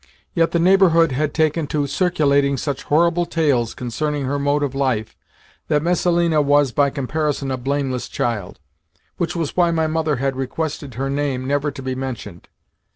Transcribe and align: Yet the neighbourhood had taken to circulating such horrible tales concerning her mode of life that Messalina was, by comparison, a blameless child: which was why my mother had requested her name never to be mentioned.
Yet 0.33 0.49
the 0.49 0.57
neighbourhood 0.57 1.11
had 1.11 1.31
taken 1.31 1.67
to 1.67 1.85
circulating 1.85 2.57
such 2.57 2.85
horrible 2.85 3.27
tales 3.27 3.75
concerning 3.75 4.25
her 4.25 4.39
mode 4.39 4.63
of 4.63 4.73
life 4.73 5.15
that 5.67 5.83
Messalina 5.83 6.41
was, 6.41 6.71
by 6.71 6.89
comparison, 6.89 7.51
a 7.51 7.55
blameless 7.57 8.09
child: 8.09 8.59
which 9.17 9.35
was 9.35 9.55
why 9.55 9.69
my 9.69 9.85
mother 9.85 10.15
had 10.15 10.35
requested 10.35 10.95
her 10.95 11.07
name 11.11 11.45
never 11.45 11.69
to 11.69 11.83
be 11.83 11.93
mentioned. 11.93 12.49